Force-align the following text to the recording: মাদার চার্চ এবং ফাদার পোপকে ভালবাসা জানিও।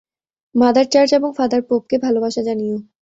মাদার 0.55 0.85
চার্চ 0.93 1.11
এবং 1.13 1.29
ফাদার 1.37 1.61
পোপকে 1.67 1.95
ভালবাসা 2.05 2.41
জানিও। 2.47 2.75